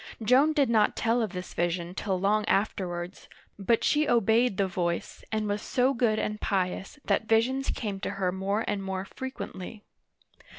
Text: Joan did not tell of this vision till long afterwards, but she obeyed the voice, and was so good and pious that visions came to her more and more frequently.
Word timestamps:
Joan 0.23 0.53
did 0.53 0.67
not 0.67 0.95
tell 0.95 1.21
of 1.21 1.31
this 1.31 1.53
vision 1.53 1.93
till 1.93 2.19
long 2.19 2.43
afterwards, 2.45 3.29
but 3.59 3.83
she 3.83 4.09
obeyed 4.09 4.57
the 4.57 4.65
voice, 4.65 5.23
and 5.31 5.47
was 5.47 5.61
so 5.61 5.93
good 5.93 6.17
and 6.17 6.41
pious 6.41 6.97
that 7.05 7.27
visions 7.29 7.69
came 7.69 7.99
to 7.99 8.09
her 8.17 8.31
more 8.31 8.65
and 8.67 8.81
more 8.83 9.05
frequently. 9.05 9.83